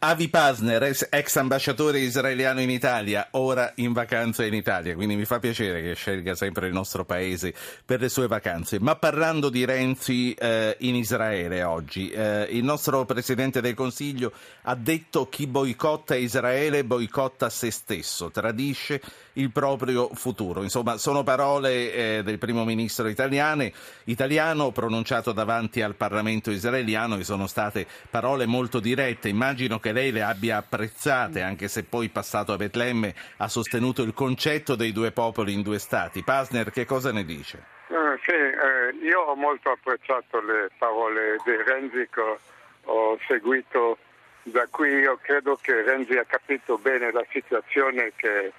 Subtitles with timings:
[0.00, 5.40] Avi Pasner, ex ambasciatore israeliano in Italia, ora in vacanza in Italia, quindi mi fa
[5.40, 7.52] piacere che scelga sempre il nostro paese
[7.84, 8.78] per le sue vacanze.
[8.78, 14.30] Ma parlando di Renzi eh, in Israele oggi, eh, il nostro Presidente del Consiglio
[14.62, 19.00] ha detto chi boicotta Israele boicotta se stesso, tradisce
[19.32, 20.62] il proprio futuro.
[20.62, 23.72] Insomma, sono parole eh, del primo ministro italiane,
[24.04, 29.28] italiano pronunciato davanti al Parlamento israeliano e sono state parole molto dirette.
[29.28, 34.02] Immagino che che lei le abbia apprezzate, anche se poi passato a Betlemme ha sostenuto
[34.02, 36.22] il concetto dei due popoli in due stati.
[36.22, 37.64] Pasner, che cosa ne dice?
[37.88, 42.36] Eh, sì, eh, io ho molto apprezzato le parole di Renzi che
[42.84, 43.96] ho seguito
[44.42, 44.90] da qui.
[44.90, 48.52] Io credo che Renzi ha capito bene la situazione che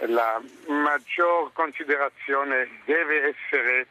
[0.00, 3.86] la maggior considerazione deve essere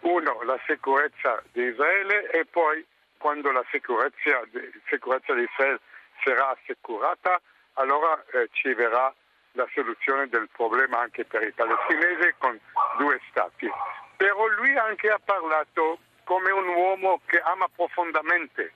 [0.00, 2.84] uno, la sicurezza di Israele e poi
[3.18, 4.42] quando la sicurezza,
[4.88, 5.78] sicurezza di Israele
[6.22, 7.40] sarà assicurata,
[7.74, 9.12] allora eh, ci verrà
[9.52, 12.58] la soluzione del problema anche per i palestinesi con
[12.98, 13.68] due stati.
[14.16, 18.72] Però lui anche ha parlato come un uomo che ama profondamente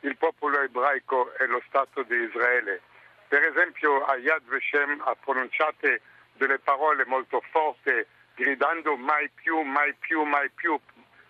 [0.00, 2.80] il popolo ebraico e lo Stato di Israele.
[3.28, 5.88] Per esempio a Yad Vashem ha pronunciato
[6.34, 10.78] delle parole molto forti, gridando mai più, mai più, mai più,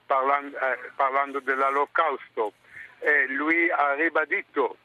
[0.06, 2.52] parlando, eh, parlando dell'olocausto.
[2.98, 4.76] E lui ha ribadito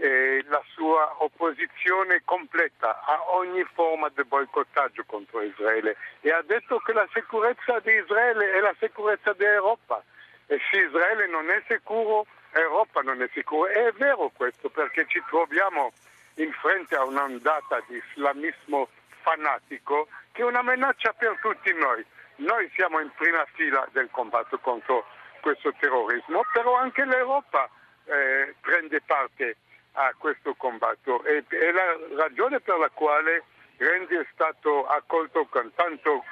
[0.00, 6.78] eh, la sua opposizione completa a ogni forma di boicottaggio contro Israele e ha detto
[6.78, 10.02] che la sicurezza di Israele è la sicurezza dell'Europa
[10.46, 13.70] e se Israele non è sicuro, Europa non è sicura.
[13.70, 15.92] È vero questo perché ci troviamo
[16.34, 18.88] in frente a un'ondata di islamismo
[19.22, 22.04] fanatico che è una minaccia per tutti noi.
[22.36, 25.04] Noi siamo in prima fila del combatto contro
[25.40, 27.68] questo terrorismo, però anche l'Europa
[28.04, 29.56] eh, prende parte
[29.98, 33.42] a questo combatto e è la ragione per la quale
[33.76, 36.24] Renzi è stato accolto con tanto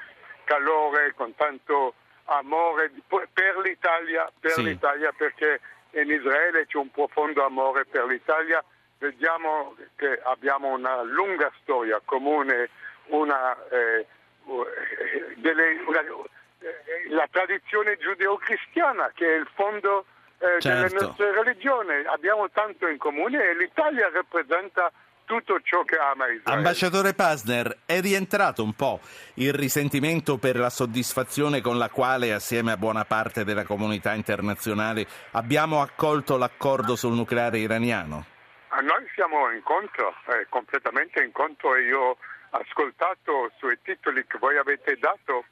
[0.44, 1.94] calore, con tanto
[2.24, 4.62] amore per l'Italia, per sì.
[4.62, 5.60] l'Italia perché
[5.90, 8.62] in Israele c'è un profondo amore per l'Italia.
[8.98, 12.70] Vediamo che abbiamo una lunga storia comune,
[13.06, 14.06] una, eh,
[15.36, 20.06] delle, una, eh, la tradizione giudeo-cristiana che è il fondo
[20.38, 20.94] eh, certo.
[20.94, 22.04] delle nostre religioni.
[22.06, 24.90] Abbiamo tanto in comune e l'Italia rappresenta
[25.26, 26.58] tutto ciò che ama Israele.
[26.58, 29.00] Ambasciatore Pasner, è rientrato un po'
[29.34, 35.06] il risentimento per la soddisfazione con la quale, assieme a buona parte della comunità internazionale,
[35.32, 38.24] abbiamo accolto l'accordo sul nucleare iraniano?
[38.70, 42.16] Noi siamo in contro, eh, completamente in contro e io ho
[42.50, 45.44] ascoltato sui titoli che voi avete dato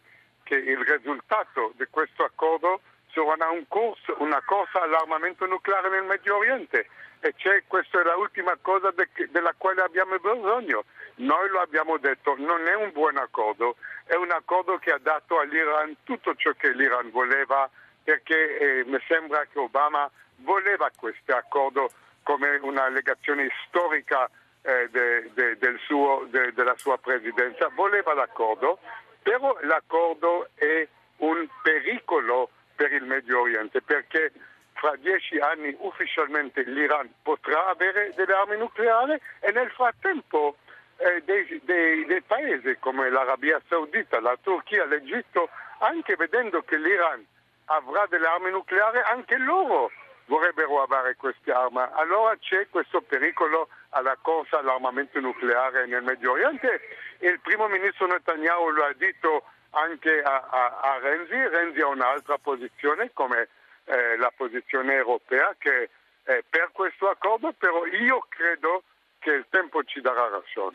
[0.45, 2.81] che il risultato di questo accordo
[3.15, 6.89] sarà un corso, una corsa all'armamento nucleare nel Medio Oriente.
[7.21, 7.35] E
[7.67, 10.85] questa è l'ultima cosa de, della quale abbiamo bisogno.
[11.17, 15.39] Noi lo abbiamo detto, non è un buon accordo, è un accordo che ha dato
[15.39, 17.71] all'Iran tutto ciò che l'Iran voleva
[18.03, 21.91] perché eh, mi sembra che Obama voleva questo accordo
[22.23, 24.29] come una legazione storica
[24.63, 28.79] eh, de, de, del suo, della sua presidenza, voleva l'accordo,
[29.23, 30.87] però l'accordo è
[31.19, 34.33] un pericolo per il Medio Oriente perché
[34.75, 40.57] fra dieci anni ufficialmente l'Iran potrà avere delle armi nucleari e nel frattempo
[40.97, 45.49] eh, dei, dei, dei, paesi come l'Arabia Saudita, la Turchia, l'Egitto,
[45.79, 47.25] anche vedendo che l'Iran
[47.67, 49.91] avrà delle armi nucleari, anche loro
[50.27, 51.81] vorrebbero avere queste armi.
[51.93, 56.81] Allora c'è questo pericolo alla corsa all'armamento nucleare nel Medio Oriente
[57.25, 61.35] il primo ministro Netanyahu lo ha detto anche a, a, a Renzi.
[61.35, 63.49] Renzi ha un'altra posizione come
[63.85, 65.91] eh, la posizione europea che
[66.23, 68.83] è per questo accordo, però io credo
[69.25, 70.29] che il tempo ci darà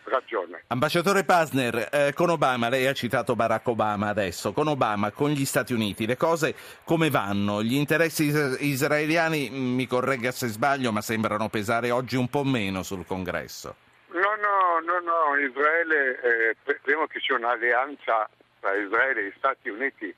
[0.06, 0.64] ragione.
[0.68, 5.46] Ambasciatore Pasner, eh, con Obama, lei ha citato Barack Obama adesso, con Obama, con gli
[5.46, 7.62] Stati Uniti, le cose come vanno?
[7.62, 8.24] Gli interessi
[8.60, 13.76] israeliani, mm, mi corregga se sbaglio, ma sembrano pesare oggi un po' meno sul congresso.
[14.08, 15.38] No, no, no, no.
[15.38, 16.20] Israele,
[16.66, 18.28] eh, prima che c'è un'alleanza
[18.60, 20.14] tra Israele e Stati Uniti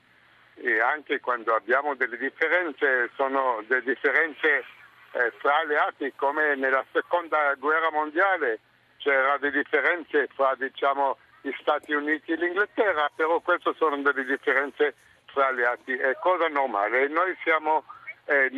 [0.55, 4.65] e anche quando abbiamo delle differenze sono delle differenze
[5.13, 8.59] eh, fra alleati come nella seconda guerra mondiale
[8.97, 14.93] c'erano delle differenze fra diciamo, gli Stati Uniti e l'Inghilterra, però queste sono delle differenze
[15.25, 17.07] fra alleati, è cosa normale.
[17.07, 17.83] Noi siamo,
[18.25, 18.51] eh,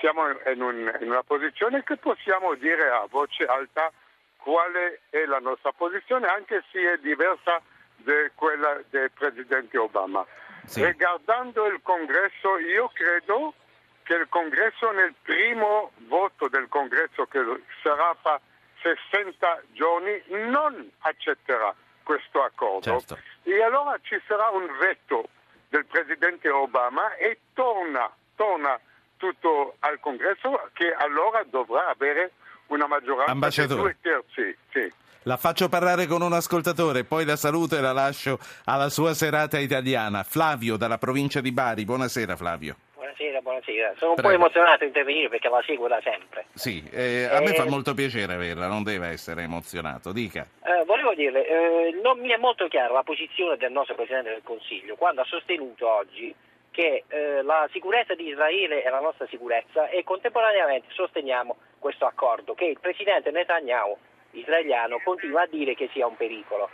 [0.00, 3.92] siamo in, un, in una posizione che possiamo dire a voce alta
[4.38, 7.60] quale è la nostra posizione, anche se è diversa
[8.02, 10.24] di quella del Presidente Obama.
[10.64, 10.84] Sì.
[10.84, 13.54] Riguardando il congresso, io credo
[14.02, 17.40] che il congresso nel primo voto del congresso che
[17.82, 18.40] sarà fa
[18.82, 22.98] 60 giorni non accetterà questo accordo.
[22.98, 23.18] Certo.
[23.44, 25.28] E allora ci sarà un veto
[25.68, 28.78] del Presidente Obama e torna, torna
[29.16, 32.32] tutto al Congresso che allora dovrà avere
[32.66, 34.56] una maggioranza di due terzi.
[34.72, 34.92] Sì.
[35.24, 39.58] La faccio parlare con un ascoltatore, poi la saluto e la lascio alla sua serata
[39.58, 40.22] italiana.
[40.22, 41.84] Flavio dalla provincia di Bari.
[41.84, 42.76] Buonasera Flavio.
[42.94, 43.92] Buonasera, buonasera.
[43.98, 44.28] Sono Prego.
[44.30, 46.46] un po' emozionato a intervenire perché la seguo da sempre.
[46.54, 50.10] Sì, eh, a eh, me fa molto piacere averla, non deve essere emozionato.
[50.12, 50.46] Dica.
[50.64, 54.42] Eh, volevo dirle, eh, non mi è molto chiara la posizione del nostro Presidente del
[54.42, 56.34] Consiglio quando ha sostenuto oggi
[56.70, 62.54] che eh, la sicurezza di Israele è la nostra sicurezza e contemporaneamente sosteniamo questo accordo
[62.54, 63.98] che il Presidente Netanyahu
[64.32, 66.68] israeliano continua a dire che sia un pericolo.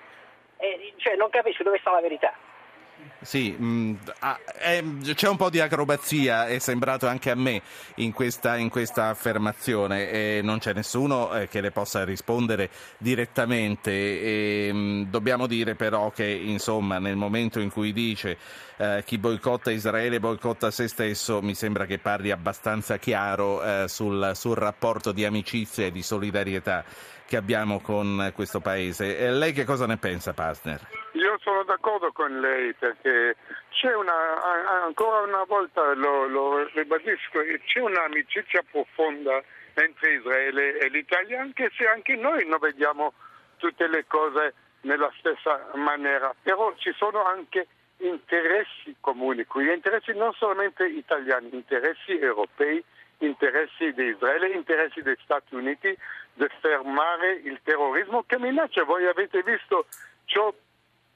[0.57, 2.33] E, cioè, non capisco dove sta la verità.
[3.21, 4.83] Sì, mh, mm, ah, è,
[5.15, 7.61] c'è un po' di acrobazia, è sembrato anche a me
[7.97, 13.91] in questa, in questa affermazione e non c'è nessuno eh, che le possa rispondere direttamente.
[13.91, 18.39] E, mh, mm, dobbiamo dire però che insomma, nel momento in cui dice
[18.77, 24.33] eh, chi boicotta Israele boicotta se stesso, mi sembra che parli abbastanza chiaro eh, sul,
[24.35, 26.85] sul rapporto di amicizia e di solidarietà
[27.27, 29.19] che abbiamo con questo paese.
[29.19, 30.81] E lei che cosa ne pensa, partner?
[31.13, 33.37] Io sono d'accordo con lei perché
[33.71, 39.43] c'è una, ancora una volta lo, lo ribadisco, c'è un'amicizia profonda
[39.75, 43.13] entre Israele e l'Italia, anche se anche noi non vediamo
[43.57, 47.67] tutte le cose nella stessa maniera, però ci sono anche
[47.99, 52.85] interessi comuni qui, interessi non solamente italiani, interessi europei
[53.19, 55.97] interessi di Israele, interessi degli Stati Uniti
[56.61, 58.85] fermare il terrorismo che minaccia.
[58.85, 59.87] Voi avete visto
[60.25, 60.53] ciò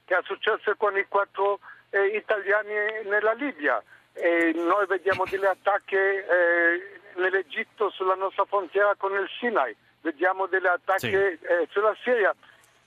[0.05, 1.59] che è successo con i quattro
[1.89, 2.73] eh, italiani
[3.05, 3.81] nella Libia
[4.13, 10.65] e noi vediamo degli attacchi eh, nell'Egitto sulla nostra frontiera con il Sinai, vediamo degli
[10.65, 11.15] attacchi sì.
[11.15, 12.33] eh, sulla Siria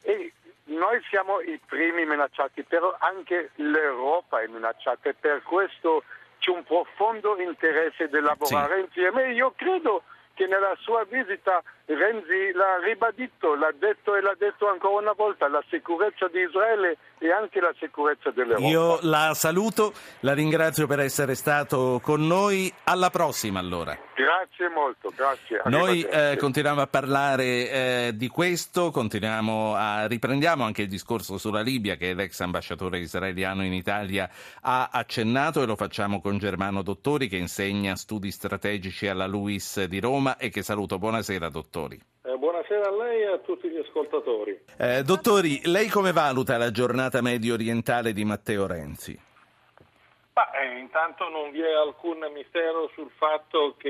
[0.02, 0.32] e
[0.64, 6.04] noi siamo i primi minacciati, però anche l'Europa è minacciata e per questo
[6.38, 8.80] c'è un profondo interesse di lavorare sì.
[8.80, 9.32] insieme.
[9.32, 10.02] Io credo
[10.34, 15.48] che nella sua visita Renzi l'ha ribadito, l'ha detto e l'ha detto ancora una volta,
[15.48, 18.66] la sicurezza di Israele e anche la sicurezza dell'Europa.
[18.66, 23.96] Io la saluto, la ringrazio per essere stato con noi, alla prossima allora.
[24.14, 25.60] Grazie molto, grazie.
[25.64, 31.60] Noi eh, continuiamo a parlare eh, di questo, continuiamo a, riprendiamo anche il discorso sulla
[31.60, 34.30] Libia che l'ex ambasciatore israeliano in Italia
[34.62, 40.00] ha accennato e lo facciamo con Germano Dottori che insegna studi strategici alla LUIS di
[40.00, 40.98] Roma e che saluto.
[40.98, 42.00] Buonasera dottori.
[42.22, 44.64] Eh, buonasera a lei e a tutti gli ascoltatori.
[44.78, 49.18] Eh, dottori, lei come valuta la giornata medio orientale di Matteo Renzi?
[50.32, 53.88] Bah, eh, intanto non vi è alcun mistero sul fatto che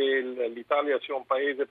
[0.53, 1.67] l'Italia sia un paese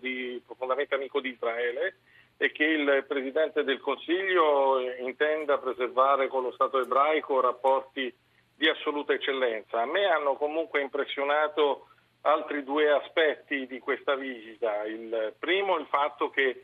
[0.00, 1.96] di, profondamente amico di Israele
[2.36, 8.12] e che il Presidente del Consiglio intenda preservare con lo Stato ebraico rapporti
[8.54, 9.80] di assoluta eccellenza.
[9.80, 11.88] A me hanno comunque impressionato
[12.22, 14.84] altri due aspetti di questa visita.
[14.84, 16.62] Il primo il fatto che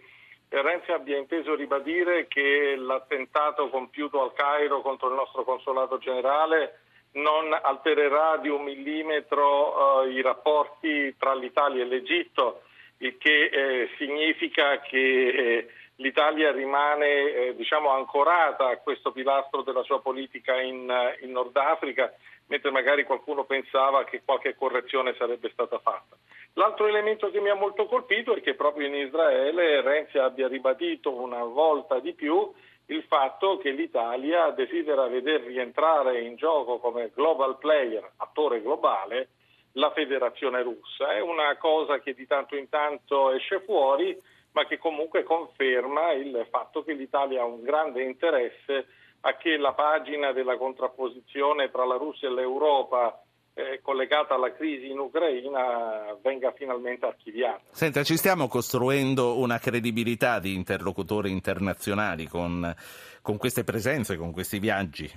[0.49, 6.81] Renzi abbia inteso ribadire che l'attentato compiuto al Cairo contro il nostro consolato generale
[7.13, 12.63] non altererà di un millimetro uh, i rapporti tra l'Italia e l'Egitto,
[12.99, 19.83] il che eh, significa che eh, l'Italia rimane eh, diciamo, ancorata a questo pilastro della
[19.83, 20.91] sua politica in,
[21.23, 22.13] in Nord Africa,
[22.49, 26.17] mentre magari qualcuno pensava che qualche correzione sarebbe stata fatta.
[26.55, 31.15] L'altro elemento che mi ha molto colpito è che proprio in Israele Renzi abbia ribadito
[31.15, 32.53] una volta di più
[32.87, 39.29] il fatto che l'Italia desidera veder rientrare in gioco come global player, attore globale,
[39.73, 41.13] la federazione russa.
[41.13, 44.19] È una cosa che di tanto in tanto esce fuori,
[44.53, 48.87] ma che comunque conferma il fatto che l'Italia ha un grande interesse
[49.29, 53.23] a che la pagina della contrapposizione tra la Russia e l'Europa
[53.55, 57.61] eh, collegata alla crisi in Ucraina venga finalmente archiviata.
[57.73, 62.75] Senta, ci stiamo costruendo una credibilità di interlocutori internazionali con,
[63.21, 65.11] con queste presenze, con questi viaggi?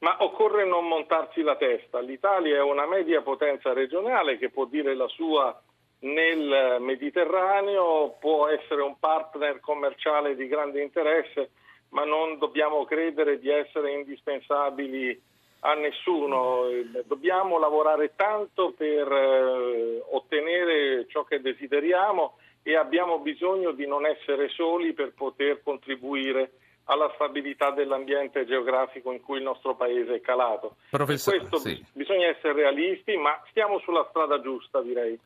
[0.00, 2.00] Ma occorre non montarsi la testa.
[2.00, 5.58] L'Italia è una media potenza regionale che può dire la sua
[6.00, 11.52] nel Mediterraneo, può essere un partner commerciale di grande interesse,
[11.96, 15.18] ma non dobbiamo credere di essere indispensabili
[15.60, 16.64] a nessuno,
[17.06, 24.50] dobbiamo lavorare tanto per eh, ottenere ciò che desideriamo e abbiamo bisogno di non essere
[24.50, 26.50] soli per poter contribuire
[26.86, 30.76] alla stabilità dell'ambiente geografico in cui il nostro paese è calato.
[30.90, 31.84] Professore, questo sì.
[31.92, 35.18] bisogna essere realisti, ma stiamo sulla strada giusta, direi.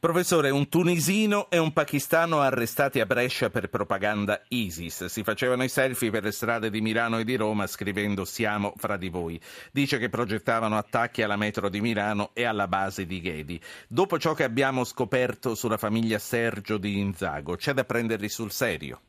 [0.00, 5.06] Professore, un tunisino e un pakistano arrestati a Brescia per propaganda ISIS.
[5.06, 8.96] Si facevano i selfie per le strade di Milano e di Roma scrivendo siamo fra
[8.96, 9.40] di voi.
[9.70, 13.60] Dice che progettavano attacchi alla metro di Milano e alla base di Ghedi.
[13.86, 19.00] Dopo ciò che abbiamo scoperto sulla famiglia Sergio di Inzago, c'è da prenderli sul serio?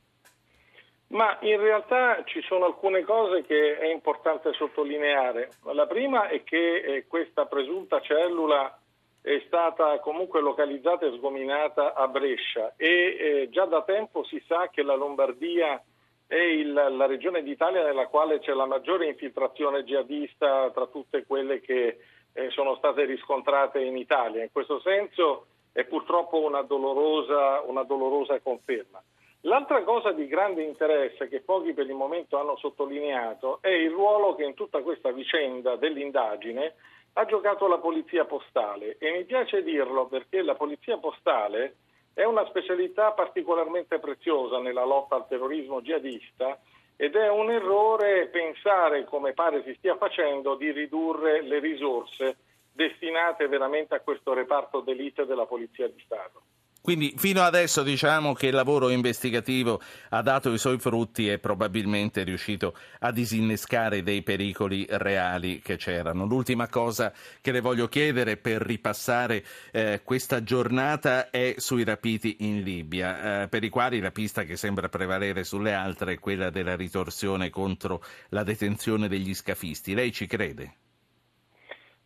[1.13, 5.51] Ma in realtà ci sono alcune cose che è importante sottolineare.
[5.65, 8.79] La prima è che eh, questa presunta cellula
[9.21, 14.69] è stata comunque localizzata e sgominata a Brescia e eh, già da tempo si sa
[14.69, 15.81] che la Lombardia
[16.25, 21.61] è il, la regione d'Italia nella quale c'è la maggiore infiltrazione jihadista tra tutte quelle
[21.61, 21.99] che
[22.33, 24.41] eh, sono state riscontrate in Italia.
[24.41, 29.01] In questo senso è purtroppo una dolorosa, una dolorosa conferma.
[29.45, 34.35] L'altra cosa di grande interesse che pochi per il momento hanno sottolineato è il ruolo
[34.35, 36.75] che in tutta questa vicenda dell'indagine
[37.13, 41.75] ha giocato la polizia postale e mi piace dirlo perché la polizia postale
[42.13, 46.57] è una specialità particolarmente preziosa nella lotta al terrorismo jihadista
[46.95, 52.37] ed è un errore pensare, come pare si stia facendo, di ridurre le risorse
[52.71, 56.43] destinate veramente a questo reparto d'elite della Polizia di Stato.
[56.83, 62.19] Quindi fino adesso diciamo che il lavoro investigativo ha dato i suoi frutti e probabilmente
[62.19, 66.25] è riuscito a disinnescare dei pericoli reali che c'erano.
[66.25, 72.63] L'ultima cosa che le voglio chiedere per ripassare eh, questa giornata è sui rapiti in
[72.63, 76.75] Libia, eh, per i quali la pista che sembra prevalere sulle altre è quella della
[76.75, 79.93] ritorsione contro la detenzione degli scafisti.
[79.93, 80.73] Lei ci crede?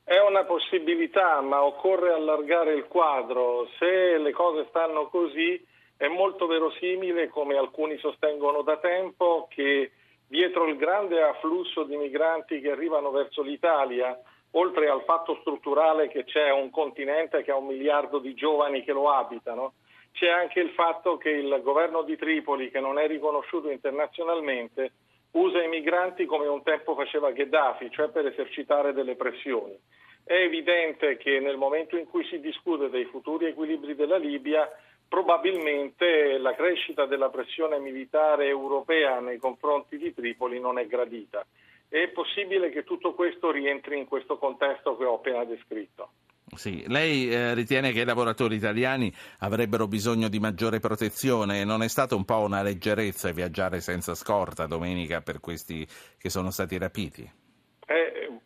[0.09, 3.67] È una possibilità, ma occorre allargare il quadro.
[3.77, 5.61] Se le cose stanno così,
[5.97, 9.91] è molto verosimile, come alcuni sostengono da tempo, che
[10.25, 14.17] dietro il grande afflusso di migranti che arrivano verso l'Italia,
[14.51, 18.93] oltre al fatto strutturale che c'è un continente che ha un miliardo di giovani che
[18.93, 19.73] lo abitano,
[20.13, 24.93] c'è anche il fatto che il governo di Tripoli, che non è riconosciuto internazionalmente,
[25.31, 29.77] usa i migranti come un tempo faceva Gheddafi, cioè per esercitare delle pressioni.
[30.27, 34.69] È evidente che nel momento in cui si discute dei futuri equilibri della Libia,
[35.07, 41.45] probabilmente la crescita della pressione militare europea nei confronti di Tripoli non è gradita.
[41.87, 46.09] È possibile che tutto questo rientri in questo contesto che ho appena descritto.
[46.53, 46.83] Sì.
[46.87, 51.63] Lei eh, ritiene che i lavoratori italiani avrebbero bisogno di maggiore protezione?
[51.63, 56.51] Non è stata un po' una leggerezza viaggiare senza scorta domenica per questi che sono
[56.51, 57.45] stati rapiti?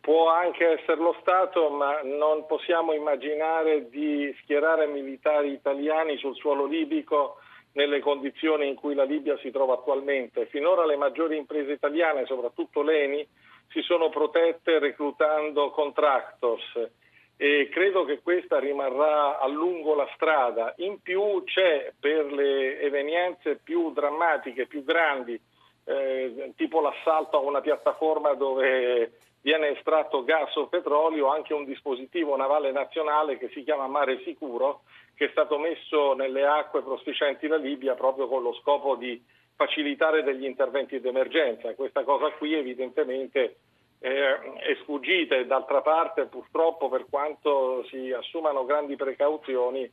[0.02, 6.66] Può anche essere lo Stato, ma non possiamo immaginare di schierare militari italiani sul suolo
[6.66, 7.36] libico
[7.74, 10.46] nelle condizioni in cui la Libia si trova attualmente.
[10.46, 13.24] Finora le maggiori imprese italiane, soprattutto l'ENI,
[13.68, 16.90] si sono protette reclutando contractors
[17.36, 20.74] e credo che questa rimarrà a lungo la strada.
[20.78, 25.40] In più c'è per le evenienze più drammatiche, più grandi,
[25.84, 32.36] eh, tipo l'assalto a una piattaforma dove viene estratto gas o petrolio, anche un dispositivo
[32.36, 34.82] navale nazionale che si chiama Mare Sicuro,
[35.14, 39.22] che è stato messo nelle acque prospicienti la Libia proprio con lo scopo di
[39.54, 41.74] facilitare degli interventi d'emergenza.
[41.74, 43.56] Questa cosa qui evidentemente
[44.00, 49.90] eh, è sfuggita e d'altra parte purtroppo per quanto si assumano grandi precauzioni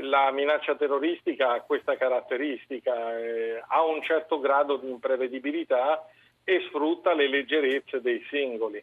[0.00, 6.06] la minaccia terroristica ha questa caratteristica, eh, ha un certo grado di imprevedibilità
[6.48, 8.82] e sfrutta le leggerezze dei singoli.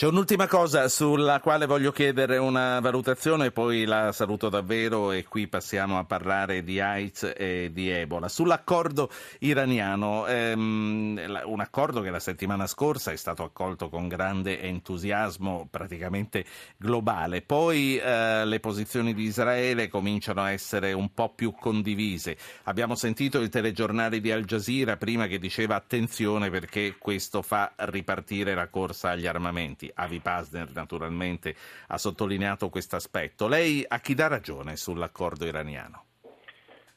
[0.00, 5.46] C'è un'ultima cosa sulla quale voglio chiedere una valutazione, poi la saluto davvero e qui
[5.46, 8.26] passiamo a parlare di AIDS e di Ebola.
[8.26, 15.68] Sull'accordo iraniano, ehm, un accordo che la settimana scorsa è stato accolto con grande entusiasmo
[15.70, 16.46] praticamente
[16.78, 22.38] globale, poi eh, le posizioni di Israele cominciano a essere un po' più condivise.
[22.62, 28.54] Abbiamo sentito il telegiornale di Al Jazeera prima che diceva attenzione perché questo fa ripartire
[28.54, 29.88] la corsa agli armamenti.
[29.94, 31.54] Avi Pasner naturalmente
[31.88, 33.48] ha sottolineato questo aspetto.
[33.48, 36.04] Lei a chi dà ragione sull'accordo iraniano?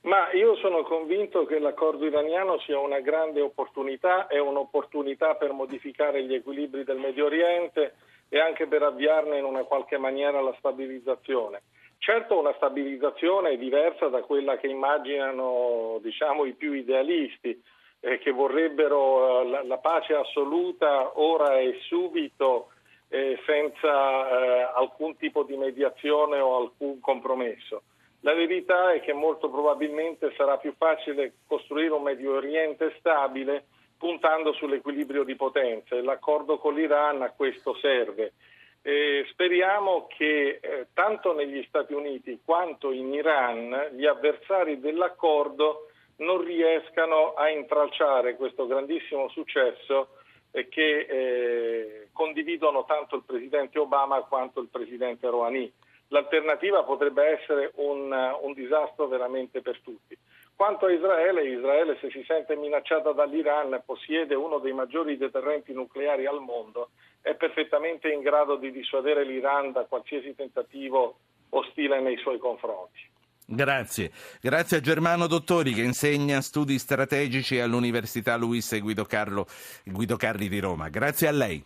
[0.03, 6.25] Ma io sono convinto che l'accordo iraniano sia una grande opportunità, è un'opportunità per modificare
[6.25, 7.95] gli equilibri del Medio Oriente
[8.27, 11.61] e anche per avviarne in una qualche maniera la stabilizzazione.
[11.99, 17.57] Certo una stabilizzazione diversa da quella che immaginano diciamo, i più idealisti,
[18.01, 22.72] eh, che vorrebbero eh, la, la, pace assoluta ora e subito
[23.13, 27.83] eh, senza eh, alcun tipo di mediazione o alcun compromesso.
[28.21, 33.65] La verità è che molto probabilmente sarà più facile costruire un Medio Oriente stabile
[33.99, 36.01] puntando sull'equilibrio di potenze.
[36.01, 38.33] L'accordo con l'Iran a questo serve.
[38.81, 46.43] E speriamo che eh, tanto negli Stati Uniti quanto in Iran gli avversari dell'accordo non
[46.43, 50.21] riescano a intralciare questo grandissimo successo eh,
[50.69, 55.71] che eh, condividono tanto il presidente Obama quanto il presidente Rouhani.
[56.09, 60.15] L'alternativa potrebbe essere un, un disastro veramente per tutti.
[60.55, 66.27] Quanto a Israele, Israele se si sente minacciata dall'Iran possiede uno dei maggiori deterrenti nucleari
[66.27, 66.89] al mondo,
[67.21, 71.15] è perfettamente in grado di dissuadere l'Iran da qualsiasi tentativo
[71.49, 73.12] ostile nei suoi confronti.
[73.45, 74.11] Grazie.
[74.41, 79.45] Grazie a Germano Dottori che insegna studi strategici all'Università Luis Guido, Carlo,
[79.85, 80.89] Guido Carli di Roma.
[80.89, 81.63] Grazie a lei.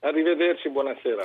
[0.00, 1.22] Arrivederci, buonasera.